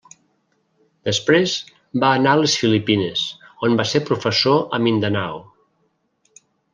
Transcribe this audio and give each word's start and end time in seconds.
Després 1.09 1.51
va 2.03 2.07
anar 2.21 2.33
a 2.37 2.39
les 2.39 2.55
Filipines, 2.61 3.25
on 3.67 3.77
va 3.81 3.85
ser 3.91 4.01
professor 4.07 4.57
a 4.79 4.81
Mindanao. 4.87 5.37